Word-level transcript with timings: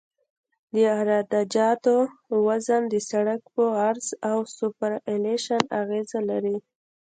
د 0.73 0.75
عراده 0.97 1.41
جاتو 1.55 1.95
وزن 2.45 2.81
د 2.89 2.93
سرک 3.09 3.41
په 3.55 3.63
عرض 3.85 4.07
او 4.29 4.37
سوپرایلیویشن 4.55 5.61
اغیزه 5.81 6.19
لري 6.29 6.57